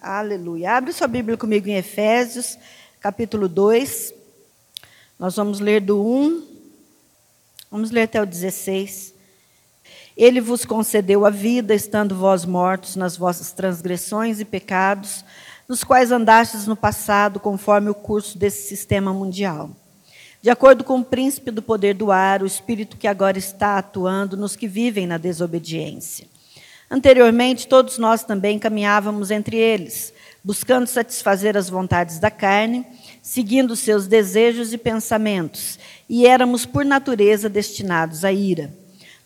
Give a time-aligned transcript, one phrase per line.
[0.00, 0.78] Aleluia.
[0.78, 2.56] Abre sua Bíblia comigo em Efésios,
[3.00, 4.14] capítulo 2.
[5.18, 6.42] Nós vamos ler do 1,
[7.70, 9.12] vamos ler até o 16.
[10.16, 15.22] Ele vos concedeu a vida, estando vós mortos nas vossas transgressões e pecados,
[15.68, 19.68] nos quais andastes no passado, conforme o curso desse sistema mundial.
[20.40, 24.34] De acordo com o príncipe do poder do ar, o espírito que agora está atuando
[24.34, 26.29] nos que vivem na desobediência.
[26.90, 30.12] Anteriormente, todos nós também caminhávamos entre eles,
[30.42, 32.84] buscando satisfazer as vontades da carne,
[33.22, 38.74] seguindo seus desejos e pensamentos, e éramos, por natureza, destinados à ira.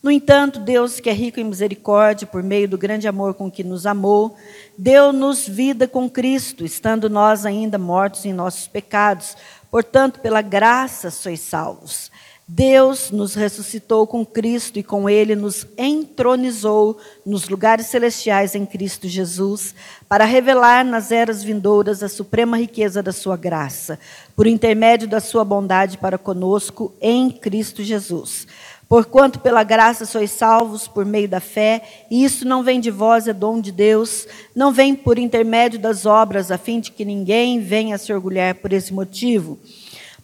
[0.03, 3.63] No entanto, Deus, que é rico em misericórdia, por meio do grande amor com que
[3.63, 4.37] nos amou,
[4.77, 9.35] deu-nos vida com Cristo, estando nós ainda mortos em nossos pecados.
[9.71, 12.11] Portanto, pela graça sois salvos.
[12.47, 16.95] Deus nos ressuscitou com Cristo e com Ele nos entronizou
[17.25, 19.73] nos lugares celestiais em Cristo Jesus,
[20.07, 23.99] para revelar nas eras vindouras a suprema riqueza da Sua graça,
[24.35, 28.45] por intermédio da Sua bondade para conosco em Cristo Jesus.
[28.87, 33.27] Porquanto pela graça sois salvos por meio da fé, e isso não vem de vós,
[33.27, 37.59] é dom de Deus, não vem por intermédio das obras, a fim de que ninguém
[37.59, 39.57] venha se orgulhar por esse motivo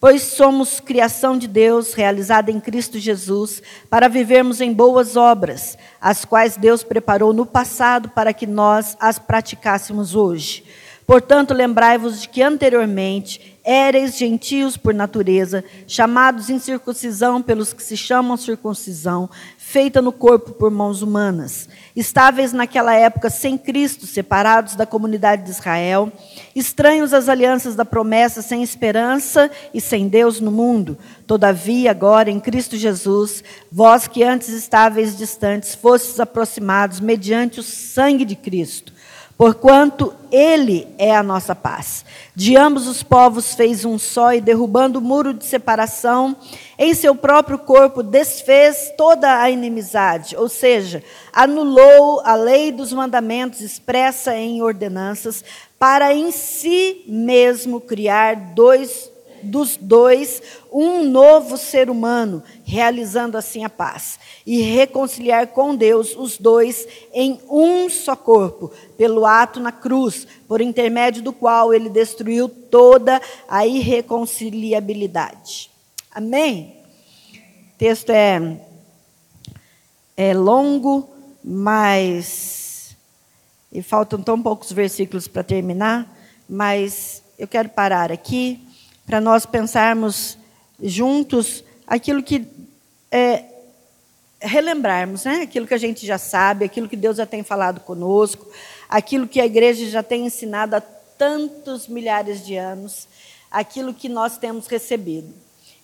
[0.01, 6.25] pois somos criação de Deus, realizada em Cristo Jesus, para vivermos em boas obras, as
[6.25, 10.65] quais Deus preparou no passado para que nós as praticássemos hoje.
[11.05, 18.37] Portanto, lembrai-vos de que anteriormente éreis gentios por natureza, chamados incircuncisão pelos que se chamam
[18.37, 21.69] circuncisão, feita no corpo por mãos humanas.
[21.95, 26.11] Estáveis naquela época sem Cristo, separados da comunidade de Israel,
[26.55, 30.97] estranhos às alianças da promessa, sem esperança e sem Deus no mundo.
[31.27, 38.25] Todavia, agora em Cristo Jesus, vós que antes estáveis distantes, fostes aproximados mediante o sangue
[38.25, 38.93] de Cristo
[39.41, 42.05] porquanto ele é a nossa paz.
[42.35, 46.37] De ambos os povos fez um só e derrubando o muro de separação,
[46.77, 51.03] em seu próprio corpo desfez toda a inimizade, ou seja,
[51.33, 55.43] anulou a lei dos mandamentos expressa em ordenanças,
[55.79, 59.10] para em si mesmo criar dois
[59.43, 60.41] dos dois
[60.71, 67.41] um novo ser humano, realizando assim a paz, e reconciliar com Deus os dois em
[67.49, 73.67] um só corpo, pelo ato na cruz, por intermédio do qual ele destruiu toda a
[73.67, 75.69] irreconciliabilidade.
[76.13, 76.77] Amém?
[77.73, 78.61] O texto é,
[80.15, 81.09] é longo,
[81.43, 82.95] mas.
[83.71, 86.13] E faltam tão poucos versículos para terminar,
[86.47, 88.59] mas eu quero parar aqui
[89.11, 90.37] para nós pensarmos
[90.81, 92.47] juntos aquilo que
[93.11, 93.43] é,
[94.39, 95.41] relembrarmos, né?
[95.41, 98.49] Aquilo que a gente já sabe, aquilo que Deus já tem falado conosco,
[98.87, 103.05] aquilo que a igreja já tem ensinado há tantos milhares de anos,
[103.51, 105.33] aquilo que nós temos recebido.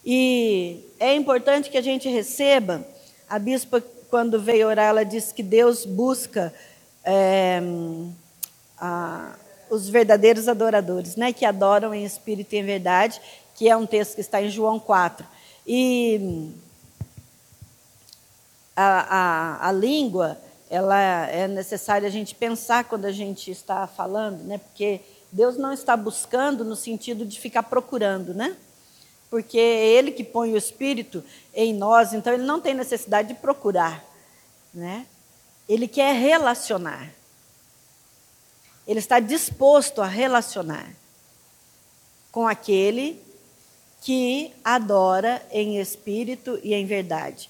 [0.06, 2.88] E é importante que a gente receba.
[3.30, 6.54] A bispa, quando veio orar, ela disse que Deus busca
[7.04, 7.62] é,
[8.80, 9.36] a,
[9.70, 13.22] os verdadeiros adoradores, né, que adoram em espírito e em verdade,
[13.56, 15.26] que é um texto que está em João 4.
[15.66, 16.52] E
[18.76, 20.38] a, a, a língua,
[20.70, 25.02] ela é necessária a gente pensar quando a gente está falando, né, porque
[25.32, 28.56] Deus não está buscando no sentido de ficar procurando, né?
[29.30, 31.24] Porque é Ele que põe o Espírito
[31.54, 34.04] em nós, então Ele não tem necessidade de procurar,
[34.74, 35.06] né?
[35.68, 37.12] Ele quer relacionar.
[38.88, 40.96] Ele está disposto a relacionar
[42.32, 43.22] com aquele
[44.02, 47.50] que adora em espírito e em verdade.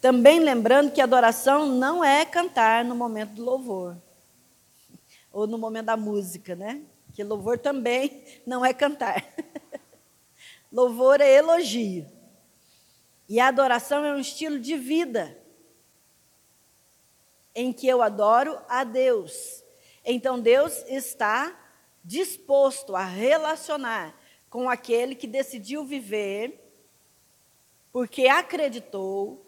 [0.00, 3.96] Também lembrando que adoração não é cantar no momento do louvor,
[5.32, 6.82] ou no momento da música, né?
[7.14, 9.26] Que louvor também não é cantar.
[10.70, 12.06] louvor é elogio.
[13.28, 15.38] E a adoração é um estilo de vida
[17.54, 19.64] em que eu adoro a Deus
[20.10, 21.54] então Deus está
[22.02, 24.18] disposto a relacionar
[24.48, 26.64] com aquele que decidiu viver
[27.92, 29.44] porque acreditou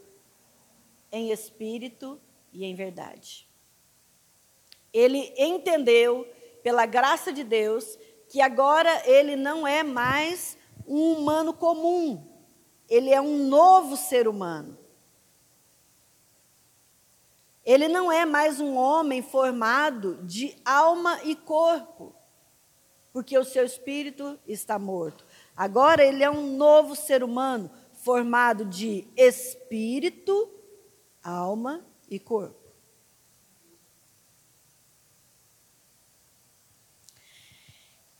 [1.10, 2.20] em espírito
[2.52, 3.48] e em verdade.
[4.92, 6.28] Ele entendeu,
[6.62, 7.98] pela graça de Deus,
[8.28, 12.22] que agora ele não é mais um humano comum,
[12.86, 14.76] ele é um novo ser humano.
[17.70, 22.12] Ele não é mais um homem formado de alma e corpo,
[23.12, 25.24] porque o seu espírito está morto.
[25.56, 30.50] Agora ele é um novo ser humano formado de espírito,
[31.22, 32.74] alma e corpo.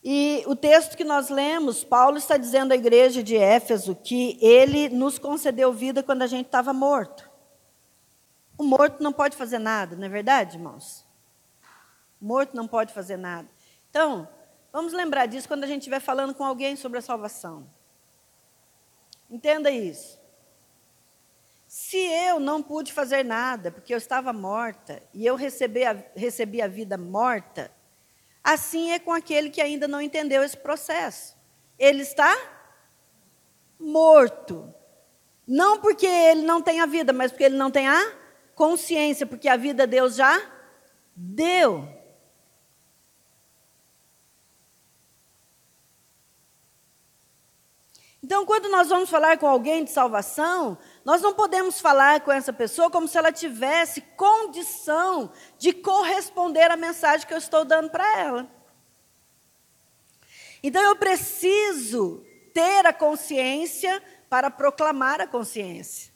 [0.01, 4.87] E o texto que nós lemos, Paulo está dizendo à igreja de Éfeso que ele
[4.87, 7.30] nos concedeu vida quando a gente estava morto.
[8.61, 11.03] O morto não pode fazer nada, não é verdade, irmãos?
[12.21, 13.49] O morto não pode fazer nada.
[13.89, 14.29] Então,
[14.71, 17.67] vamos lembrar disso quando a gente estiver falando com alguém sobre a salvação.
[19.27, 20.21] Entenda isso.
[21.65, 26.61] Se eu não pude fazer nada, porque eu estava morta, e eu recebi a, recebi
[26.61, 27.71] a vida morta,
[28.43, 31.35] assim é com aquele que ainda não entendeu esse processo.
[31.79, 32.31] Ele está
[33.79, 34.71] morto.
[35.47, 38.20] Não porque ele não tem a vida, mas porque ele não tem a
[38.55, 40.41] consciência, porque a vida Deus já
[41.15, 41.87] deu.
[48.23, 52.53] Então, quando nós vamos falar com alguém de salvação, nós não podemos falar com essa
[52.53, 58.19] pessoa como se ela tivesse condição de corresponder à mensagem que eu estou dando para
[58.19, 58.47] ela.
[60.61, 62.23] Então, eu preciso
[62.53, 66.10] ter a consciência para proclamar a consciência.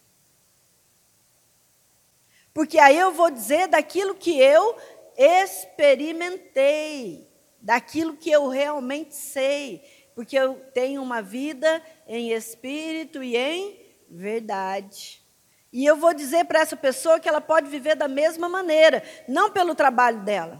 [2.56, 4.78] Porque aí eu vou dizer daquilo que eu
[5.14, 7.30] experimentei,
[7.60, 15.22] daquilo que eu realmente sei, porque eu tenho uma vida em espírito e em verdade.
[15.70, 19.50] E eu vou dizer para essa pessoa que ela pode viver da mesma maneira, não
[19.50, 20.58] pelo trabalho dela,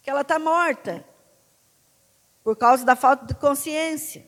[0.00, 1.04] que ela está morta,
[2.42, 4.26] por causa da falta de consciência.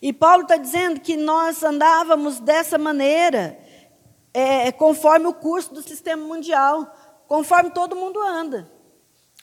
[0.00, 3.58] E Paulo está dizendo que nós andávamos dessa maneira,
[4.32, 6.94] é, conforme o curso do sistema mundial,
[7.26, 8.70] conforme todo mundo anda.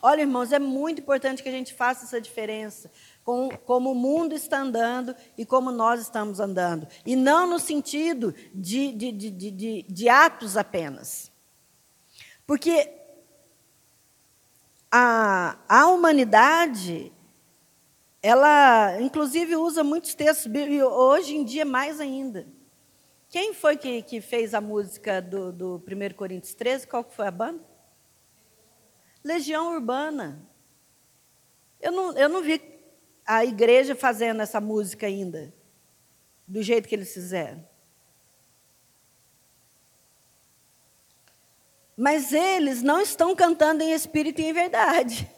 [0.02, 2.92] Olha, irmãos, é muito importante que a gente faça essa diferença
[3.24, 6.88] com como o mundo está andando e como nós estamos andando.
[7.06, 11.32] E não no sentido de, de, de, de, de atos apenas.
[12.46, 12.88] Porque
[14.92, 17.12] a, a humanidade,
[18.22, 20.52] ela, inclusive, usa muitos textos
[20.84, 22.48] hoje em dia mais ainda.
[23.36, 26.88] Quem foi que, que fez a música do, do 1 Coríntios 13?
[26.88, 27.62] Qual foi a banda?
[29.22, 30.42] Legião Urbana.
[31.82, 32.62] Eu não, eu não vi
[33.26, 35.54] a igreja fazendo essa música ainda,
[36.48, 37.68] do jeito que eles fizeram.
[41.98, 45.30] Mas eles não estão cantando em espírito e em verdade.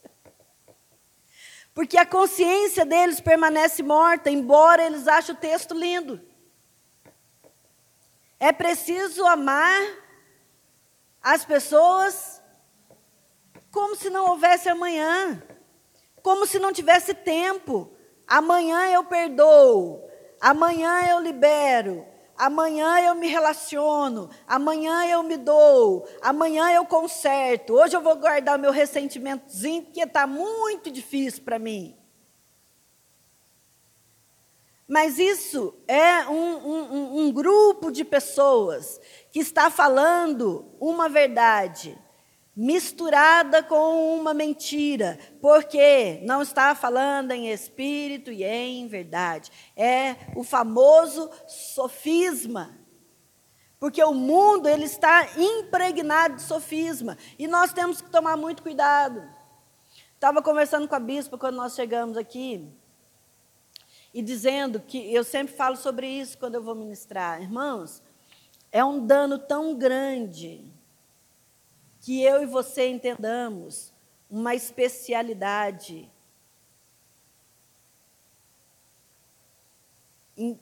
[1.74, 6.29] Porque a consciência deles permanece morta, embora eles achem o texto lindo.
[8.40, 9.80] É preciso amar
[11.22, 12.42] as pessoas
[13.70, 15.40] como se não houvesse amanhã
[16.22, 17.90] como se não tivesse tempo.
[18.26, 20.08] Amanhã eu perdoo,
[20.40, 22.06] amanhã eu libero,
[22.36, 27.74] amanhã eu me relaciono, amanhã eu me dou, amanhã eu conserto.
[27.74, 31.96] Hoje eu vou guardar meu ressentimentozinho, porque está muito difícil para mim.
[34.90, 39.00] Mas isso é um, um, um grupo de pessoas
[39.30, 41.96] que está falando uma verdade
[42.56, 49.52] misturada com uma mentira, porque não está falando em espírito e em verdade.
[49.76, 52.76] É o famoso sofisma.
[53.78, 59.22] Porque o mundo ele está impregnado de sofisma e nós temos que tomar muito cuidado.
[60.16, 62.76] Estava conversando com a bispa quando nós chegamos aqui
[64.12, 68.02] e dizendo que eu sempre falo sobre isso quando eu vou ministrar, irmãos,
[68.72, 70.64] é um dano tão grande
[72.00, 73.92] que eu e você entendamos
[74.28, 76.10] uma especialidade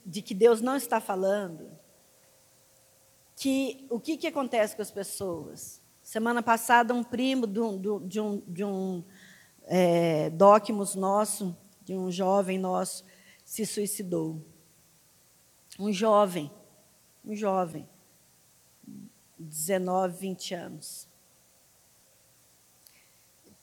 [0.05, 1.71] de que Deus não está falando,
[3.37, 5.81] que o que, que acontece com as pessoas?
[6.03, 9.05] Semana passada, um primo de um, de um, de um
[9.67, 10.31] é,
[10.97, 13.05] nosso, de um jovem nosso,
[13.49, 14.45] se suicidou.
[15.79, 16.51] Um jovem,
[17.25, 17.89] um jovem,
[19.39, 21.09] 19, 20 anos.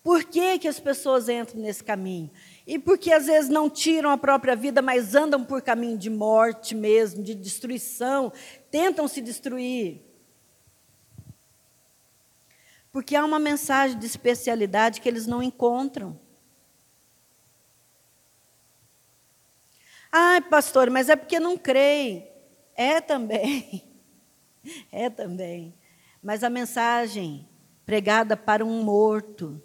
[0.02, 2.32] Por que, que as pessoas entram nesse caminho?
[2.66, 6.74] E porque às vezes não tiram a própria vida, mas andam por caminho de morte
[6.74, 8.34] mesmo, de destruição,
[8.72, 10.02] tentam se destruir.
[12.92, 16.20] Porque há uma mensagem de especialidade que eles não encontram.
[20.18, 22.26] Ah, pastor, mas é porque não creem.
[22.74, 23.84] É também.
[24.92, 25.76] É também.
[26.24, 27.48] Mas a mensagem
[27.86, 29.62] pregada para um morto,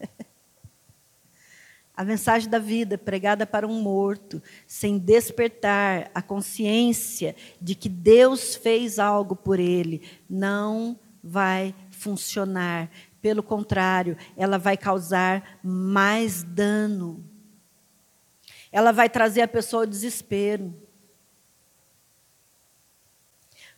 [1.96, 8.56] a mensagem da vida pregada para um morto, sem despertar a consciência de que Deus
[8.56, 12.90] fez algo por ele, não vai funcionar.
[13.22, 17.24] Pelo contrário, ela vai causar mais dano.
[18.76, 20.70] Ela vai trazer a pessoa ao desespero.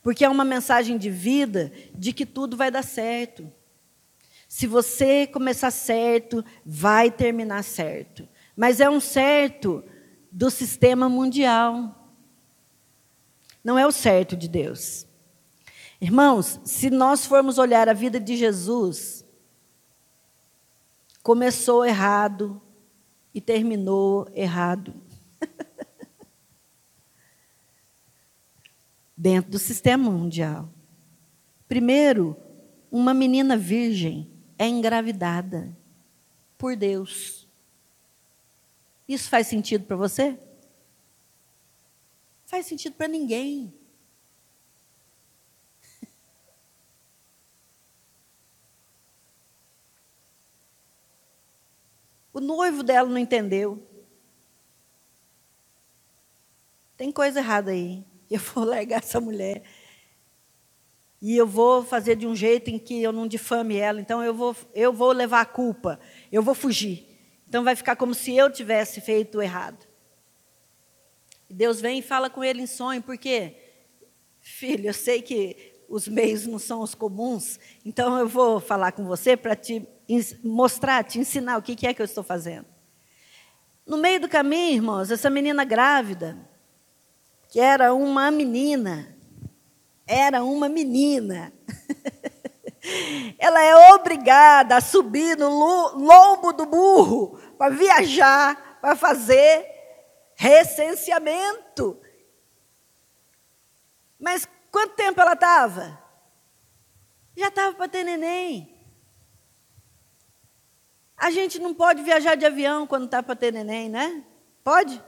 [0.03, 3.49] Porque é uma mensagem de vida de que tudo vai dar certo.
[4.45, 8.27] Se você começar certo, vai terminar certo.
[8.57, 9.81] Mas é um certo
[10.29, 12.13] do sistema mundial.
[13.63, 15.07] Não é o certo de Deus.
[16.01, 19.23] Irmãos, se nós formos olhar a vida de Jesus,
[21.23, 22.61] começou errado
[23.33, 24.93] e terminou errado.
[29.15, 30.69] Dentro do sistema mundial.
[31.67, 32.35] Primeiro,
[32.91, 35.77] uma menina virgem é engravidada
[36.57, 37.47] por Deus.
[39.07, 40.37] Isso faz sentido para você?
[42.45, 43.73] Faz sentido para ninguém.
[52.39, 53.85] O noivo dela não entendeu.
[56.95, 58.01] Tem coisa errada aí.
[58.31, 59.61] Eu vou largar essa mulher.
[61.21, 63.99] E eu vou fazer de um jeito em que eu não difame ela.
[63.99, 65.99] Então eu vou, eu vou levar a culpa.
[66.31, 67.05] Eu vou fugir.
[67.45, 69.85] Então vai ficar como se eu tivesse feito errado.
[71.49, 73.57] Deus vem e fala com ele em sonho, porque,
[74.39, 79.03] filho, eu sei que os meios não são os comuns, então eu vou falar com
[79.03, 79.85] você para te
[80.43, 82.65] mostrar, te ensinar o que é que eu estou fazendo.
[83.85, 86.37] No meio do caminho, irmãos, essa menina grávida,
[87.47, 89.15] que era uma menina,
[90.05, 91.53] era uma menina,
[93.37, 95.49] ela é obrigada a subir no
[95.95, 99.65] lombo do burro para viajar, para fazer
[100.35, 101.99] recenseamento.
[104.19, 106.01] Mas quanto tempo ela estava?
[107.35, 108.78] Já estava para ter neném.
[111.19, 114.23] A gente não pode viajar de avião quando está para ter neném, né?
[114.63, 115.03] Pode?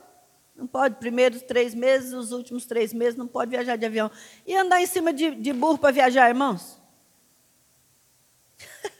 [0.53, 0.95] Não pode.
[0.95, 4.11] Primeiros três meses, os últimos três meses, não pode viajar de avião.
[4.45, 6.81] E andar em cima de, de burro para viajar, irmãos?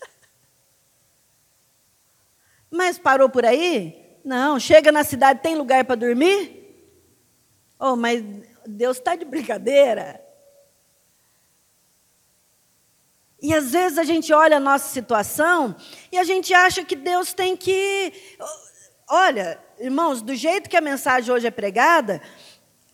[2.72, 4.20] Mas parou por aí?
[4.24, 6.60] Não, chega na cidade, tem lugar para dormir?
[7.78, 8.24] Oh, mas
[8.64, 10.21] Deus está de brincadeira.
[13.42, 15.76] E às vezes a gente olha a nossa situação
[16.12, 18.14] e a gente acha que Deus tem que.
[19.10, 22.22] Olha, irmãos, do jeito que a mensagem hoje é pregada,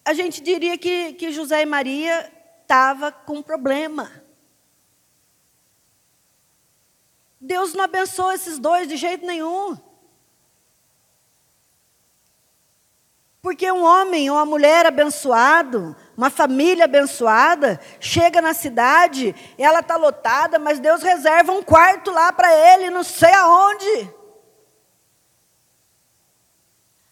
[0.05, 4.09] a gente diria que, que José e Maria estavam com problema.
[7.39, 9.77] Deus não abençoa esses dois de jeito nenhum.
[13.47, 19.95] Porque um homem ou uma mulher abençoado, uma família abençoada, chega na cidade, ela está
[19.95, 24.13] lotada, mas Deus reserva um quarto lá para ele, não sei aonde.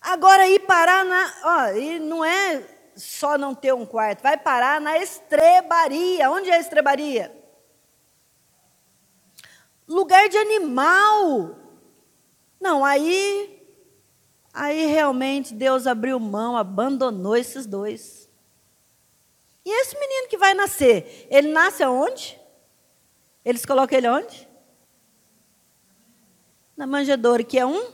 [0.02, 1.34] Agora ir parar na.
[1.42, 2.62] Ó, e não é
[2.98, 6.30] só não ter um quarto, vai parar na estrebaria.
[6.30, 7.34] Onde é a estrebaria?
[9.88, 11.56] Lugar de animal.
[12.60, 13.55] Não, aí
[14.56, 18.30] Aí realmente Deus abriu mão, abandonou esses dois.
[19.66, 22.40] E esse menino que vai nascer, ele nasce aonde?
[23.44, 24.48] Eles colocam ele onde?
[26.78, 27.92] Na manjedoura, que é um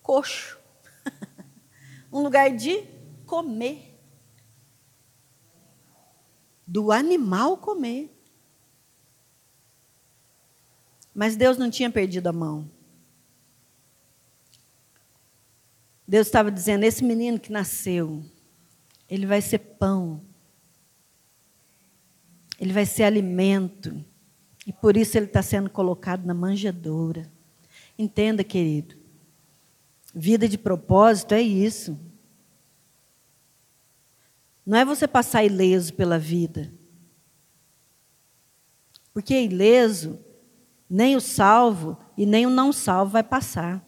[0.00, 0.56] coxo.
[2.12, 2.84] um lugar de
[3.26, 3.98] comer.
[6.64, 8.16] Do animal comer.
[11.12, 12.75] Mas Deus não tinha perdido a mão.
[16.06, 18.24] Deus estava dizendo: esse menino que nasceu,
[19.08, 20.22] ele vai ser pão,
[22.60, 24.04] ele vai ser alimento,
[24.66, 27.30] e por isso ele está sendo colocado na manjedoura.
[27.98, 28.96] Entenda, querido,
[30.14, 31.98] vida de propósito é isso.
[34.64, 36.72] Não é você passar ileso pela vida.
[39.14, 40.18] Porque ileso,
[40.90, 43.85] nem o salvo e nem o não salvo vai passar.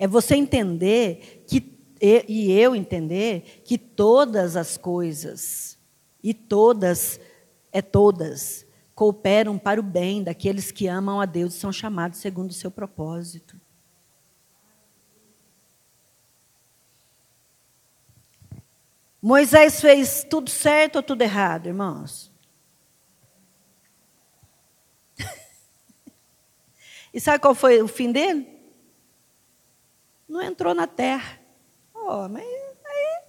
[0.00, 5.78] É você entender que e eu entender que todas as coisas
[6.22, 7.20] e todas
[7.70, 12.50] é todas cooperam para o bem daqueles que amam a Deus e são chamados segundo
[12.50, 13.60] o seu propósito.
[19.20, 22.32] Moisés fez tudo certo ou tudo errado, irmãos?
[27.12, 28.59] e sabe qual foi o fim dele?
[30.30, 31.40] não entrou na terra.
[31.92, 33.22] Oh, mas aí.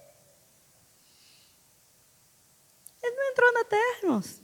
[3.02, 4.42] Ele não entrou na terra, irmãos.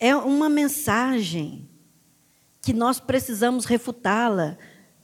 [0.00, 1.70] É uma mensagem
[2.60, 4.58] que nós precisamos refutá-la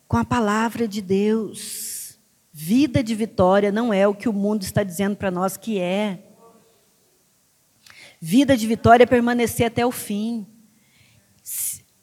[0.09, 1.98] com a palavra de Deus.
[2.61, 6.19] Vida de vitória não é o que o mundo está dizendo para nós que é.
[8.21, 10.45] Vida de vitória é permanecer até o fim.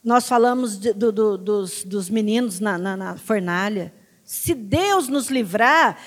[0.01, 3.93] Nós falamos de, do, do, dos, dos, meninos na, na, na fornalha.
[4.24, 6.00] Se Deus nos livrar,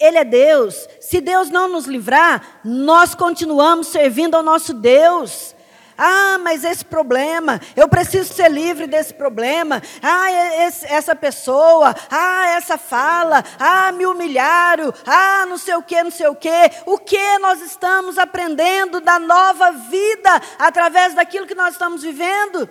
[0.00, 0.88] Ele é Deus.
[0.98, 5.54] Se Deus não nos livrar, nós continuamos servindo ao nosso Deus.
[5.96, 9.82] Ah, mas esse problema, eu preciso ser livre desse problema.
[10.02, 10.30] Ah,
[10.66, 16.10] esse, essa pessoa, ah, essa fala, ah, me humilharam, ah, não sei o que, não
[16.10, 16.70] sei o que.
[16.84, 22.68] O que nós estamos aprendendo da nova vida através daquilo que nós estamos vivendo?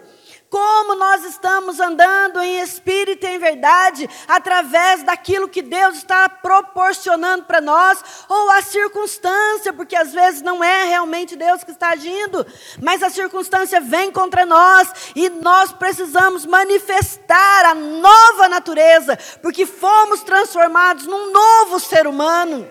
[0.56, 7.44] Como nós estamos andando em espírito e em verdade, através daquilo que Deus está proporcionando
[7.44, 12.48] para nós, ou a circunstância, porque às vezes não é realmente Deus que está agindo,
[12.82, 20.24] mas a circunstância vem contra nós e nós precisamos manifestar a nova natureza, porque fomos
[20.24, 22.66] transformados num novo ser humano.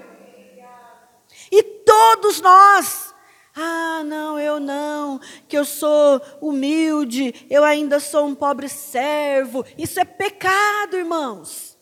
[1.52, 3.13] E todos nós,
[3.56, 9.64] ah, não, eu não, que eu sou humilde, eu ainda sou um pobre servo.
[9.78, 11.78] Isso é pecado, irmãos.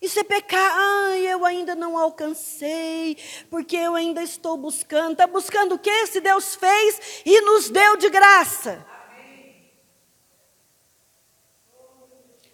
[0.00, 0.76] Isso é pecado.
[0.78, 3.16] Ah, eu ainda não alcancei,
[3.50, 5.12] porque eu ainda estou buscando.
[5.12, 6.06] Está buscando o que?
[6.06, 8.86] Se Deus fez e nos deu de graça.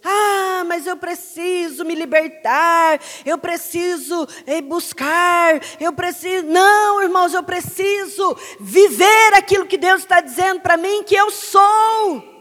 [0.04, 6.46] Ah, mas eu preciso me libertar, eu preciso eh, buscar, eu preciso.
[6.46, 12.32] Não, irmãos, eu preciso viver aquilo que Deus está dizendo para mim que eu sou.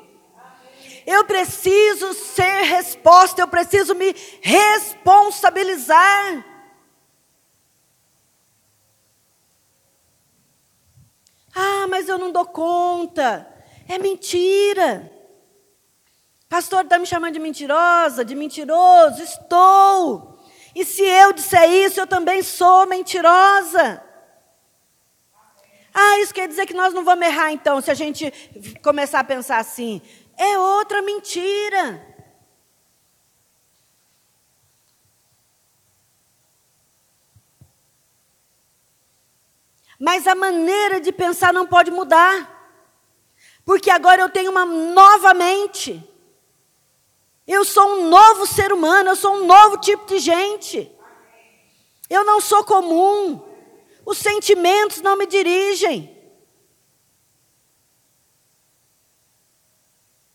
[1.05, 6.45] Eu preciso ser resposta, eu preciso me responsabilizar.
[11.53, 13.45] Ah, mas eu não dou conta.
[13.87, 15.20] É mentira.
[16.51, 19.23] Pastor está me chamando de mentirosa, de mentiroso.
[19.23, 20.37] Estou.
[20.75, 24.03] E se eu disser isso, eu também sou mentirosa.
[25.93, 28.29] Ah, isso quer dizer que nós não vamos errar então, se a gente
[28.83, 30.01] começar a pensar assim.
[30.37, 32.05] É outra mentira.
[39.97, 42.35] Mas a maneira de pensar não pode mudar.
[43.63, 46.10] Porque agora eu tenho uma nova mente.
[47.51, 50.89] Eu sou um novo ser humano, eu sou um novo tipo de gente.
[52.09, 53.45] Eu não sou comum.
[54.05, 56.17] Os sentimentos não me dirigem.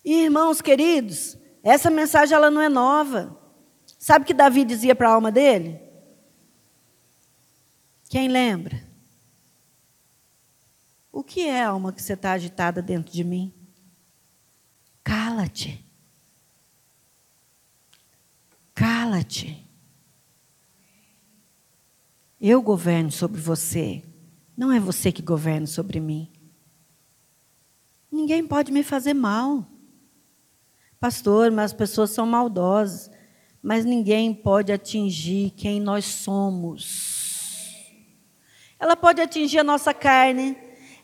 [0.04, 3.34] E, irmãos queridos, essa mensagem ela não é nova.
[3.98, 5.80] Sabe o que Davi dizia para a alma dele?
[8.10, 8.86] Quem lembra?
[11.10, 13.54] O que é, alma, que você está agitada dentro de mim?
[15.02, 15.85] Cala-te.
[18.76, 19.66] Cala-te.
[22.38, 24.02] Eu governo sobre você.
[24.54, 26.30] Não é você que governa sobre mim.
[28.12, 29.66] Ninguém pode me fazer mal.
[31.00, 33.10] Pastor, mas as pessoas são maldosas.
[33.62, 37.90] Mas ninguém pode atingir quem nós somos.
[38.78, 40.54] Ela pode atingir a nossa carne,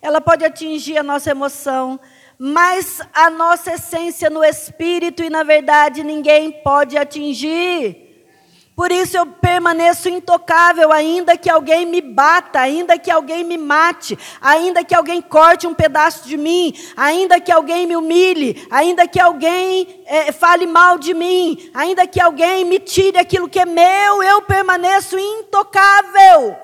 [0.03, 1.99] ela pode atingir a nossa emoção,
[2.45, 8.27] mas a nossa essência no espírito e na verdade ninguém pode atingir.
[8.75, 14.19] Por isso eu permaneço intocável, ainda que alguém me bata, ainda que alguém me mate,
[14.41, 19.21] ainda que alguém corte um pedaço de mim, ainda que alguém me humilhe, ainda que
[19.21, 24.21] alguém é, fale mal de mim, ainda que alguém me tire aquilo que é meu,
[24.21, 26.57] eu permaneço intocável.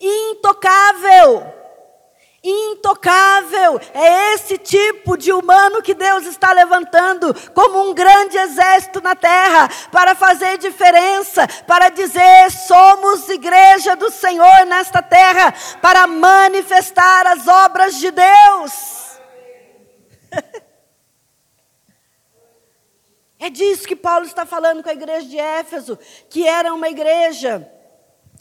[0.00, 1.61] Intocável
[2.42, 3.80] intocável.
[3.94, 9.68] É esse tipo de humano que Deus está levantando como um grande exército na terra
[9.90, 17.96] para fazer diferença, para dizer: somos igreja do Senhor nesta terra, para manifestar as obras
[17.96, 18.72] de Deus.
[23.44, 25.98] É disso que Paulo está falando com a igreja de Éfeso,
[26.30, 27.68] que era uma igreja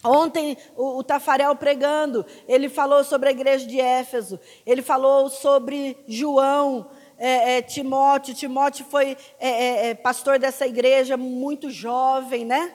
[0.04, 5.96] Ontem o, o, Tafarel pregando, ele falou sobre a igreja de Éfeso, ele falou sobre
[6.08, 8.34] João, é, é, Timóteo.
[8.34, 12.74] Timóteo foi é, é, é, pastor dessa igreja muito jovem, né?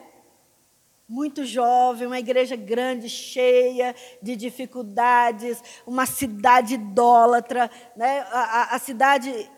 [1.05, 7.69] Muito jovem, uma igreja grande, cheia de dificuldades, uma cidade idólatra.
[7.95, 8.21] Né?
[8.31, 9.49] A, a, a cidade,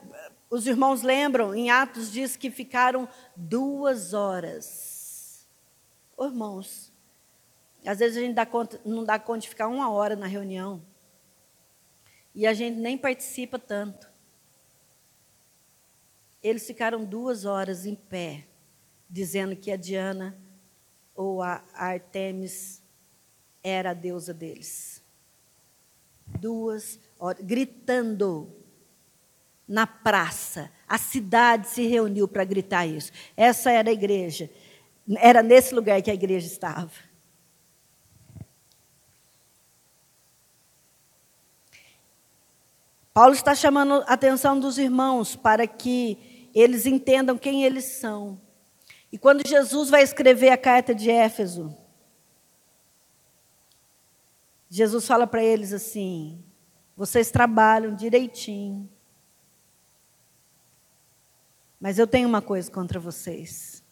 [0.50, 5.48] os irmãos lembram, em Atos diz que ficaram duas horas.
[6.18, 6.89] Oh, irmãos,
[7.86, 10.82] às vezes a gente dá conta, não dá conta de ficar uma hora na reunião.
[12.36, 14.10] E a gente nem participa tanto.
[16.42, 18.48] Eles ficaram duas horas em pé,
[19.10, 20.38] dizendo que a Diana
[21.16, 22.82] ou a Artemis
[23.62, 25.04] era a deusa deles.
[26.40, 28.56] Duas horas, gritando
[29.68, 30.72] na praça.
[30.88, 33.12] A cidade se reuniu para gritar isso.
[33.36, 34.50] Essa era a igreja.
[35.18, 37.09] Era nesse lugar que a igreja estava.
[43.20, 48.40] Paulo está chamando a atenção dos irmãos para que eles entendam quem eles são.
[49.12, 51.76] E quando Jesus vai escrever a carta de Éfeso,
[54.70, 56.42] Jesus fala para eles assim:
[56.96, 58.90] vocês trabalham direitinho,
[61.78, 63.84] mas eu tenho uma coisa contra vocês.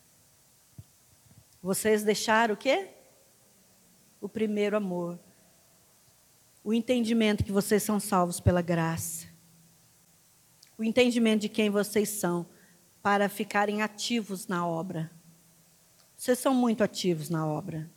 [1.61, 2.91] Vocês deixaram o quê?
[4.21, 5.19] O primeiro amor.
[6.67, 9.25] O entendimento que vocês são salvos pela graça.
[10.77, 12.45] O entendimento de quem vocês são
[13.01, 15.10] para ficarem ativos na obra.
[16.17, 17.89] Vocês são muito ativos na obra.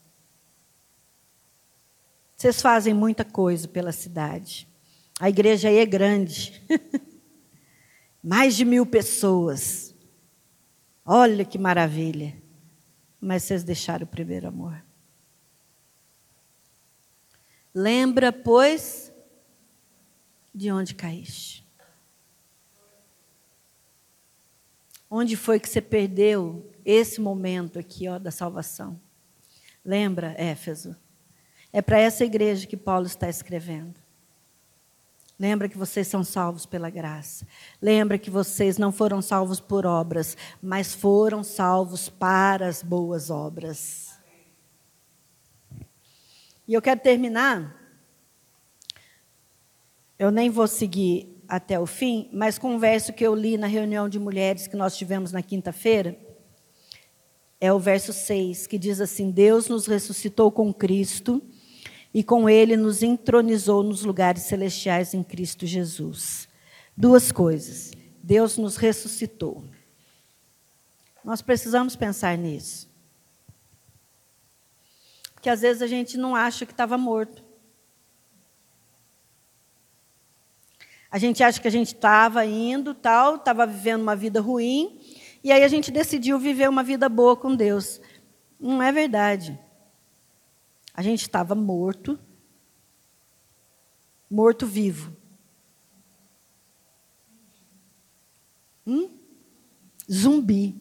[2.36, 4.68] Vocês fazem muita coisa pela cidade.
[5.18, 6.62] A igreja aí é grande.
[8.22, 9.92] Mais de mil pessoas.
[11.04, 12.40] Olha que maravilha.
[13.20, 14.80] Mas vocês deixaram o primeiro amor.
[17.74, 19.12] Lembra, pois,
[20.54, 21.66] de onde caíste.
[25.08, 29.00] Onde foi que você perdeu esse momento aqui ó, da salvação?
[29.84, 30.96] Lembra, Éfeso?
[31.72, 33.98] É para essa igreja que Paulo está escrevendo.
[35.38, 37.46] Lembra que vocês são salvos pela graça.
[37.80, 44.09] Lembra que vocês não foram salvos por obras, mas foram salvos para as boas obras.
[46.70, 47.76] E eu quero terminar.
[50.16, 53.66] Eu nem vou seguir até o fim, mas com um verso que eu li na
[53.66, 56.16] reunião de mulheres que nós tivemos na quinta-feira.
[57.60, 61.42] É o verso 6, que diz assim: Deus nos ressuscitou com Cristo
[62.14, 66.48] e com ele nos entronizou nos lugares celestiais em Cristo Jesus.
[66.96, 67.90] Duas coisas.
[68.22, 69.64] Deus nos ressuscitou.
[71.24, 72.89] Nós precisamos pensar nisso.
[75.40, 77.42] Porque às vezes a gente não acha que estava morto.
[81.10, 85.00] A gente acha que a gente estava indo, tal, estava vivendo uma vida ruim,
[85.42, 88.02] e aí a gente decidiu viver uma vida boa com Deus.
[88.60, 89.58] Não é verdade.
[90.92, 92.20] A gente estava morto,
[94.30, 95.16] morto-vivo.
[98.86, 99.08] Hum?
[100.12, 100.78] Zumbi.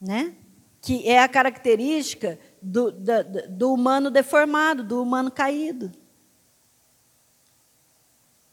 [0.00, 0.34] Né?
[0.80, 2.92] Que é a característica do,
[3.48, 5.92] do, humano deformado, do humano caído.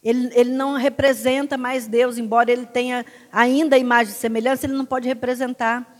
[0.03, 4.73] Ele, ele, não representa mais Deus, embora ele tenha ainda a imagem e semelhança, ele
[4.73, 5.97] não pode representar,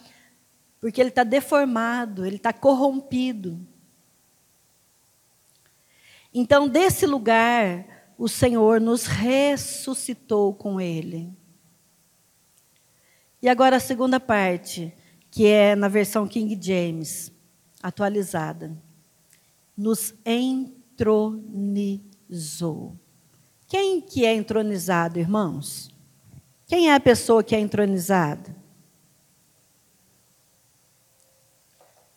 [0.80, 3.66] porque ele está deformado, ele está corrompido.
[6.34, 7.86] Então, desse lugar,
[8.18, 11.32] o Senhor nos ressuscitou com Ele.
[13.42, 14.94] E agora a segunda parte,
[15.30, 17.33] que é na versão King James,
[17.84, 18.76] atualizada.
[19.78, 21.38] Nos entronizou.
[23.68, 25.94] Quem que é entronizado, irmãos?
[26.66, 28.56] Quem é a pessoa que é entronizada?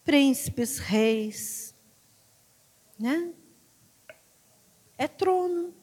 [0.04, 1.74] Príncipes, reis,
[2.98, 3.34] né?
[4.96, 5.74] É trono.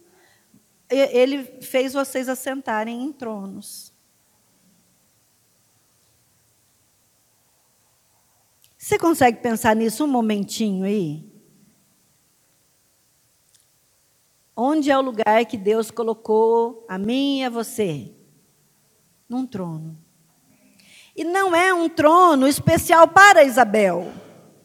[0.89, 3.92] Ele fez vocês assentarem em tronos.
[8.83, 11.23] Você consegue pensar nisso um momentinho aí?
[14.53, 18.11] Onde é o lugar que Deus colocou a mim e a você?
[19.29, 19.97] Num trono.
[21.15, 24.11] E não é um trono especial para Isabel.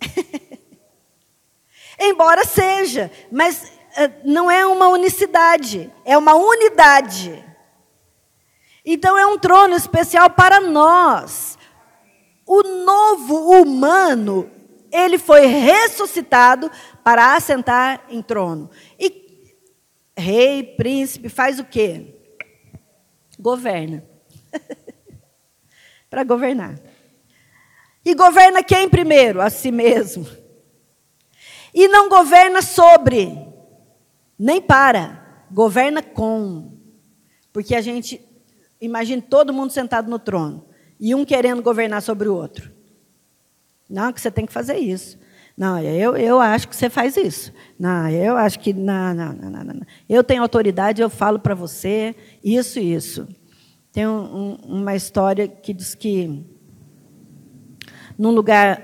[1.97, 7.45] Embora seja, mas é, não é uma unicidade, é uma unidade.
[8.85, 11.58] Então é um trono especial para nós.
[12.49, 14.51] O novo humano,
[14.91, 16.71] ele foi ressuscitado
[17.05, 18.71] para assentar em trono.
[18.99, 19.53] E
[20.17, 22.15] rei, príncipe, faz o quê?
[23.39, 24.03] Governa.
[26.09, 26.81] para governar.
[28.03, 29.43] E governa quem primeiro?
[29.43, 30.27] A si mesmo.
[31.75, 33.47] E não governa sobre,
[34.39, 36.79] nem para, governa com.
[37.53, 38.27] Porque a gente
[38.81, 40.68] imagina todo mundo sentado no trono
[41.01, 42.71] e um querendo governar sobre o outro.
[43.89, 45.19] Não, que você tem que fazer isso.
[45.57, 47.53] Não, eu, eu acho que você faz isso.
[47.79, 48.73] Não, eu acho que.
[48.73, 49.81] Não, não, não, não.
[50.09, 53.27] Eu tenho autoridade, eu falo para você isso isso.
[53.91, 56.45] Tem um, uma história que diz que,
[58.17, 58.81] num lugar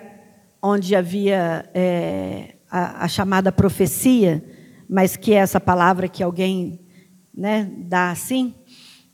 [0.61, 4.43] onde havia é, a, a, chamada profecia,
[4.89, 6.81] mas que é essa palavra que alguém
[7.33, 8.55] né, dá assim,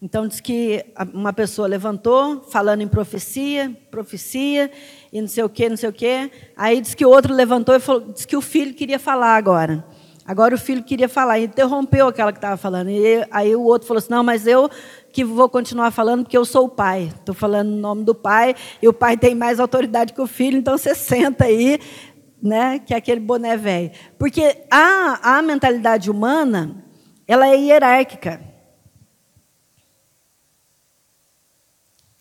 [0.03, 0.83] então diz que
[1.13, 4.71] uma pessoa levantou, falando em profecia, profecia,
[5.13, 6.31] e não sei o quê, não sei o quê.
[6.57, 9.85] Aí diz que outro levantou e falou, diz que o filho queria falar agora.
[10.25, 12.89] Agora o filho queria falar, e interrompeu aquela que estava falando.
[12.89, 14.71] E aí o outro falou assim: não, mas eu
[15.13, 17.13] que vou continuar falando porque eu sou o pai.
[17.15, 20.57] Estou falando no nome do pai, e o pai tem mais autoridade que o filho,
[20.57, 21.79] então você senta aí,
[22.43, 23.91] né, que é aquele boné velho.
[24.19, 26.85] Porque a, a mentalidade humana,
[27.29, 28.50] ela é hierárquica.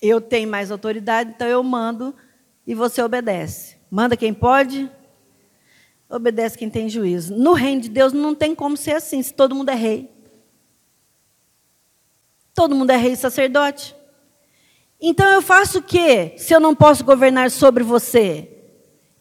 [0.00, 2.14] Eu tenho mais autoridade, então eu mando
[2.66, 3.76] e você obedece.
[3.90, 4.90] Manda quem pode,
[6.08, 7.36] obedece quem tem juízo.
[7.36, 10.10] No reino de Deus não tem como ser assim, se todo mundo é rei.
[12.54, 13.94] Todo mundo é rei e sacerdote.
[15.00, 18.48] Então eu faço o quê se eu não posso governar sobre você?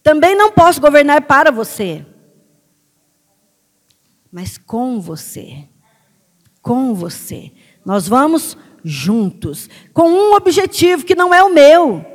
[0.03, 2.05] Também não posso governar para você.
[4.31, 5.67] Mas com você.
[6.61, 7.51] Com você.
[7.85, 12.05] Nós vamos juntos, com um objetivo que não é o meu.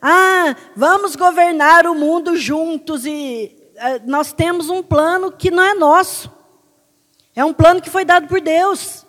[0.00, 5.74] Ah, vamos governar o mundo juntos e uh, nós temos um plano que não é
[5.74, 6.30] nosso.
[7.34, 9.06] É um plano que foi dado por Deus.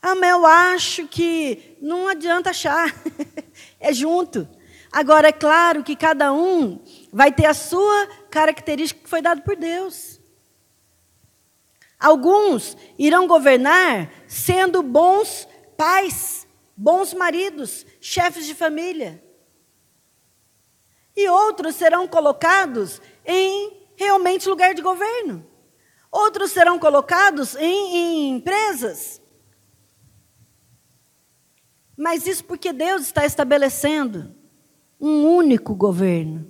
[0.00, 2.94] Ah, mas eu acho que não adianta achar.
[3.80, 4.48] é junto.
[4.92, 6.80] Agora, é claro que cada um
[7.12, 10.17] vai ter a sua característica que foi dada por Deus.
[11.98, 19.22] Alguns irão governar sendo bons pais, bons maridos, chefes de família.
[21.16, 25.44] E outros serão colocados em realmente lugar de governo.
[26.10, 29.20] Outros serão colocados em, em empresas.
[31.96, 34.32] Mas isso porque Deus está estabelecendo
[35.00, 36.48] um único governo.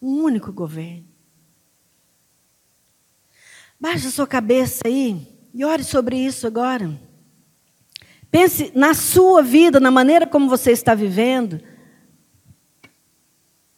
[0.00, 1.03] Um único governo.
[3.84, 5.20] Baixe a sua cabeça aí
[5.52, 6.98] e ore sobre isso agora.
[8.30, 11.60] Pense na sua vida, na maneira como você está vivendo.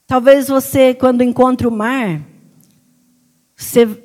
[0.07, 2.25] Talvez você, quando encontra o mar,
[3.57, 4.01] você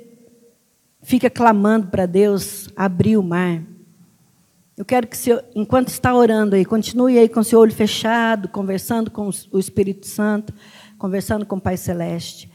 [1.03, 3.61] fica clamando para Deus abrir o mar.
[4.75, 9.11] Eu quero que, você, enquanto está orando aí, continue aí com seu olho fechado, conversando
[9.11, 10.51] com o Espírito Santo,
[10.97, 12.51] conversando com o Pai Celeste.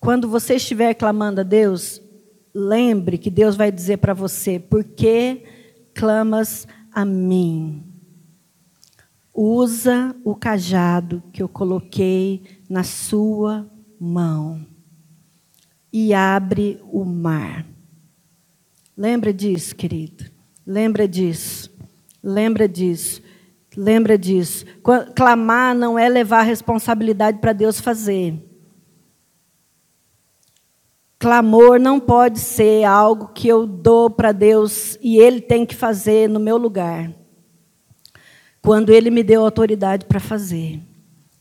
[0.00, 2.02] Quando você estiver clamando a Deus,
[2.54, 5.42] lembre que Deus vai dizer para você: por que
[5.92, 7.82] clamas a mim?
[9.32, 14.64] Usa o cajado que eu coloquei na sua mão
[15.92, 17.66] e abre o mar.
[18.96, 20.24] Lembra disso, querido.
[20.64, 21.68] Lembra disso.
[22.22, 23.20] Lembra disso.
[23.76, 24.64] Lembra disso.
[25.16, 28.40] Clamar não é levar a responsabilidade para Deus fazer.
[31.24, 36.28] Clamor não pode ser algo que eu dou para Deus e Ele tem que fazer
[36.28, 37.10] no meu lugar.
[38.60, 40.82] Quando Ele me deu autoridade para fazer.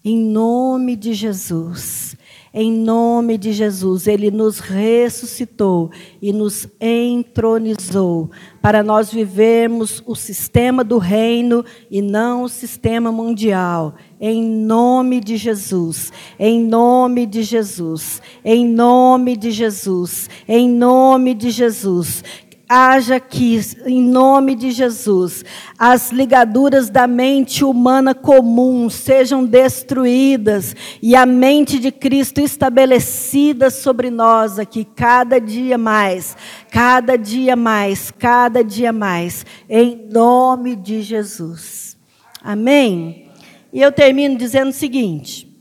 [0.02, 2.16] Em nome de Jesus.
[2.54, 5.92] Em nome de Jesus, Ele nos ressuscitou
[6.22, 13.96] e nos entronizou para nós vivermos o sistema do reino e não o sistema mundial.
[14.26, 16.10] Em nome de Jesus,
[16.40, 22.24] em nome de Jesus, em nome de Jesus, em nome de Jesus.
[22.70, 25.44] Haja que, em nome de Jesus,
[25.78, 34.10] as ligaduras da mente humana comum sejam destruídas e a mente de Cristo estabelecida sobre
[34.10, 36.38] nós aqui, cada dia mais,
[36.72, 41.98] cada dia mais, cada dia mais, em nome de Jesus.
[42.42, 43.33] Amém?
[43.74, 45.52] E eu termino dizendo o seguinte: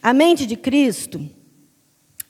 [0.00, 1.28] a mente de Cristo,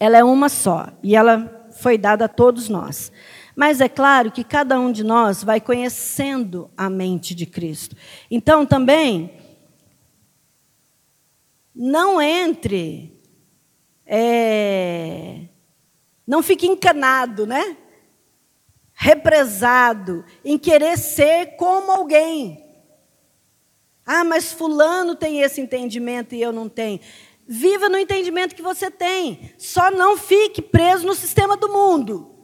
[0.00, 3.12] ela é uma só e ela foi dada a todos nós.
[3.54, 7.94] Mas é claro que cada um de nós vai conhecendo a mente de Cristo.
[8.30, 9.32] Então também,
[11.74, 13.20] não entre,
[14.06, 15.42] é,
[16.26, 17.76] não fique encanado, né?
[18.94, 22.67] Represado em querer ser como alguém.
[24.10, 26.98] Ah, mas Fulano tem esse entendimento e eu não tenho.
[27.46, 29.52] Viva no entendimento que você tem.
[29.58, 32.34] Só não fique preso no sistema do mundo.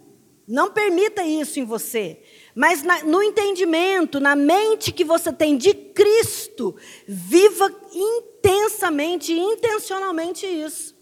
[0.47, 2.23] Não permita isso em você.
[2.55, 6.77] Mas na, no entendimento, na mente que você tem de Cristo,
[7.09, 10.95] viva intensamente intencionalmente isso.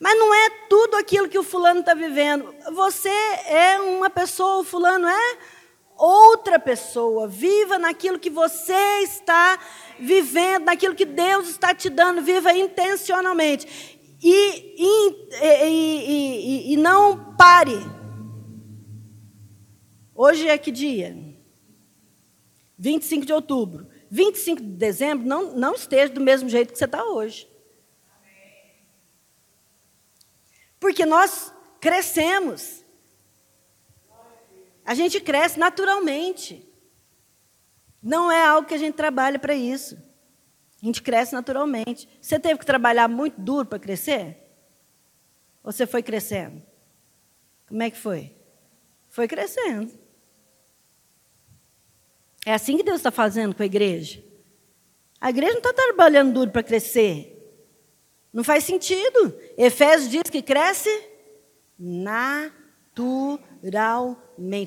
[0.00, 2.52] Mas não é tudo aquilo que o fulano está vivendo.
[2.72, 5.38] Você é uma pessoa, o fulano é
[6.04, 7.26] outra pessoa.
[7.26, 9.58] Viva naquilo que você está
[9.98, 12.22] vivendo, naquilo que Deus está te dando.
[12.22, 13.98] Viva intencionalmente.
[14.22, 15.28] E, e,
[15.62, 17.78] e, e não pare.
[20.14, 21.16] Hoje é que dia?
[22.78, 23.88] 25 de outubro.
[24.10, 27.48] 25 de dezembro, não, não esteja do mesmo jeito que você está hoje.
[30.78, 32.83] Porque nós crescemos.
[34.84, 36.68] A gente cresce naturalmente.
[38.02, 39.96] Não é algo que a gente trabalha para isso.
[40.82, 42.06] A gente cresce naturalmente.
[42.20, 44.36] Você teve que trabalhar muito duro para crescer?
[45.62, 46.62] Ou você foi crescendo?
[47.66, 48.34] Como é que foi?
[49.08, 49.98] Foi crescendo.
[52.44, 54.22] É assim que Deus está fazendo com a igreja.
[55.18, 57.30] A igreja não está trabalhando duro para crescer.
[58.30, 59.34] Não faz sentido.
[59.56, 60.90] Efésios diz que cresce
[61.78, 62.64] naturalmente.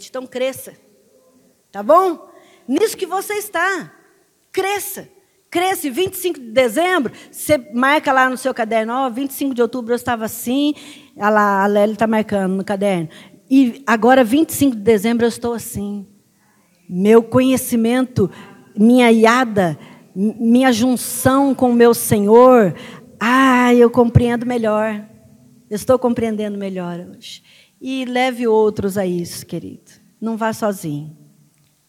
[0.09, 0.73] Então cresça.
[1.71, 2.29] Tá bom?
[2.67, 3.93] Nisso que você está.
[4.51, 5.09] Cresça.
[5.49, 9.95] Cresce, 25 de dezembro, você marca lá no seu caderno, ó, 25 de outubro eu
[9.95, 10.73] estava assim,
[11.17, 13.07] a, lá, a Lélia está marcando no caderno.
[13.49, 16.05] E agora, 25 de dezembro, eu estou assim.
[16.89, 18.29] Meu conhecimento,
[18.77, 19.79] minha iada,
[20.13, 22.75] minha junção com o meu Senhor,
[23.17, 25.05] ah, eu compreendo melhor.
[25.69, 27.41] Eu estou compreendendo melhor hoje.
[27.79, 29.91] E leve outros a isso, querido.
[30.19, 31.15] Não vá sozinho.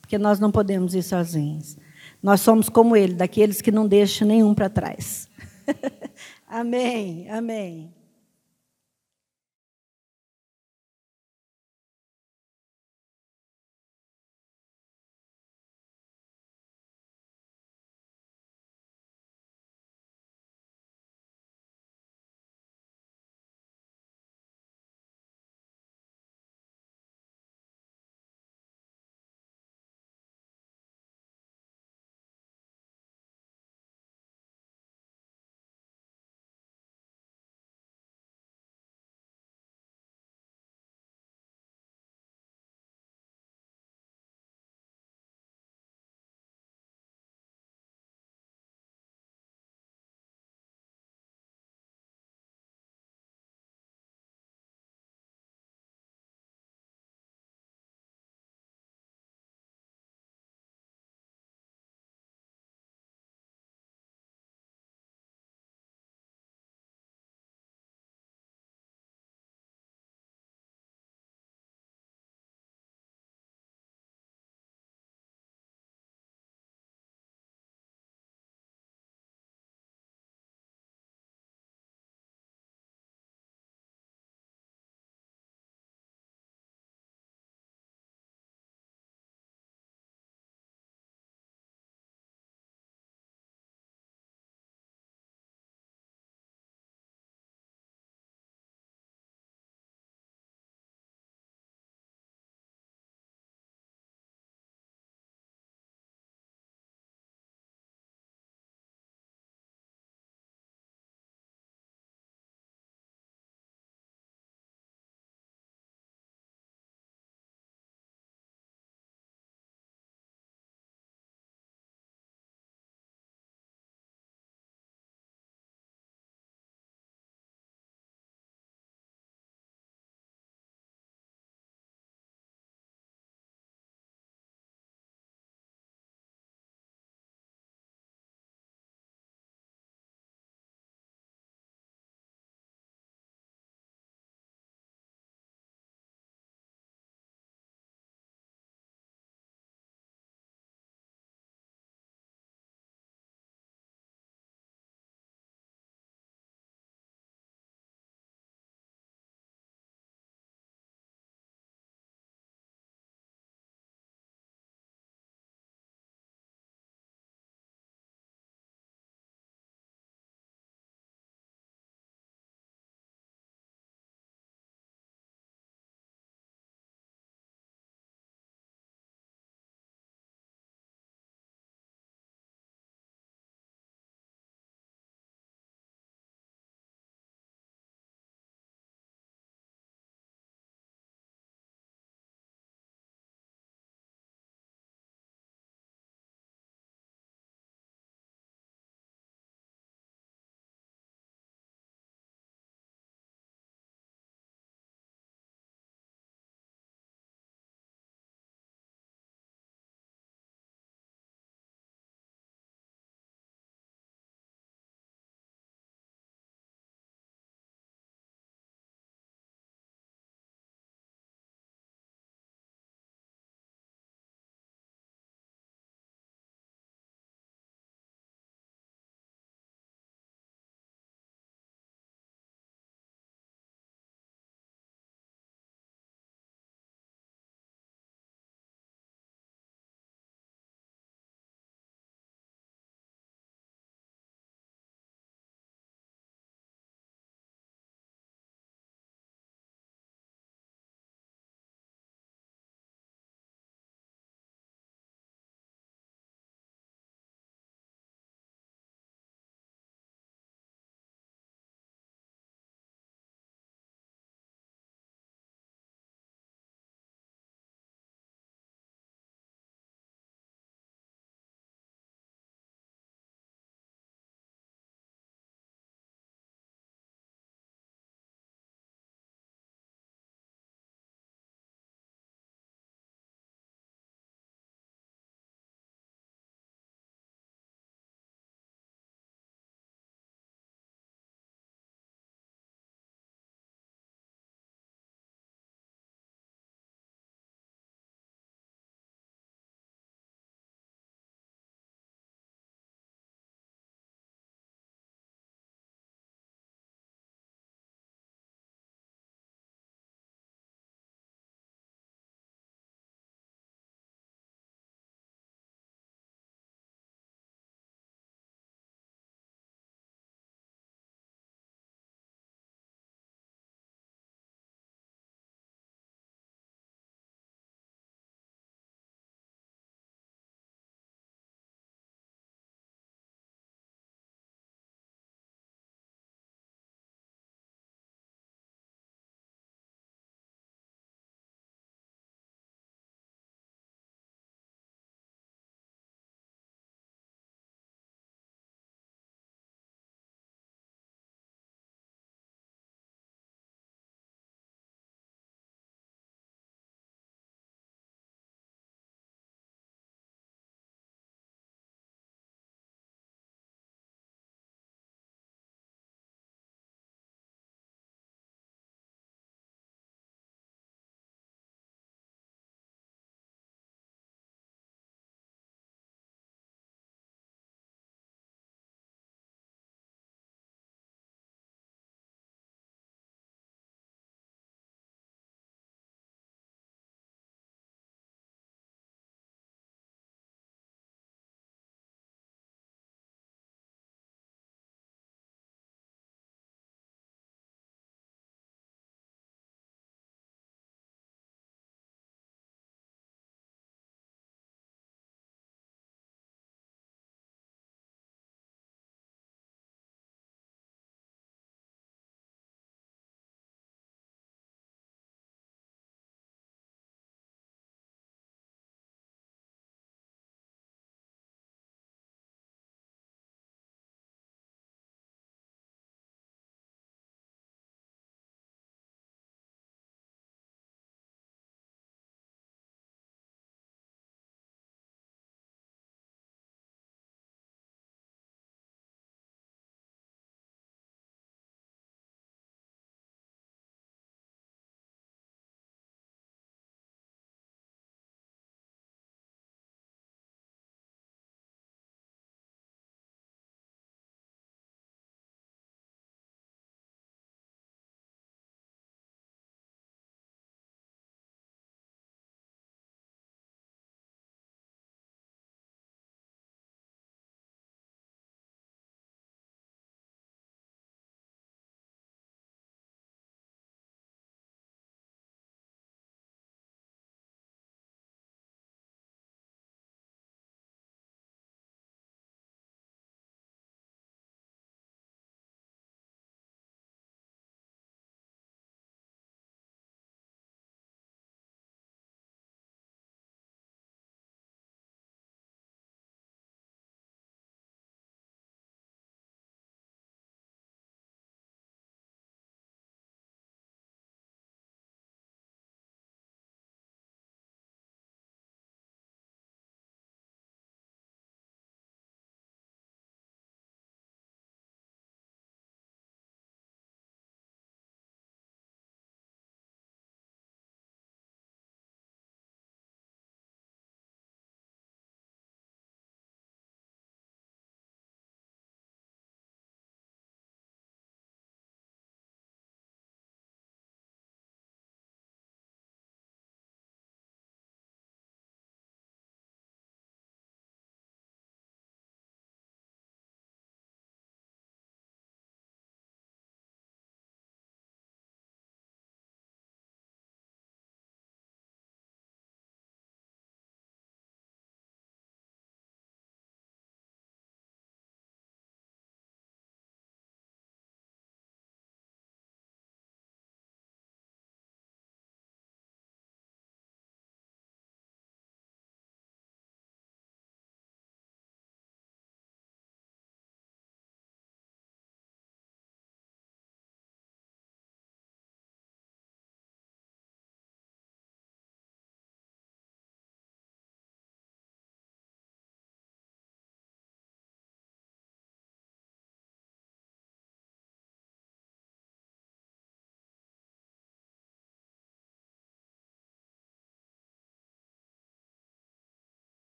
[0.00, 1.76] Porque nós não podemos ir sozinhos.
[2.22, 5.28] Nós somos como ele, daqueles que não deixam nenhum para trás.
[6.46, 7.94] amém, amém.